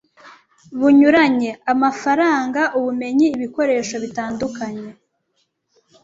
[0.79, 4.89] bunyuranye (amafaranga, ubumenyi, ibikoresho bitandukanye)